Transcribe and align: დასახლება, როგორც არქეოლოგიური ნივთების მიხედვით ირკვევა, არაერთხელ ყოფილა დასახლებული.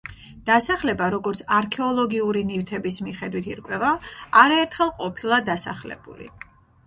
დასახლება, 0.49 1.07
როგორც 1.15 1.41
არქეოლოგიური 1.57 2.41
ნივთების 2.51 2.97
მიხედვით 3.09 3.49
ირკვევა, 3.55 3.91
არაერთხელ 4.45 4.95
ყოფილა 5.03 5.41
დასახლებული. 5.53 6.31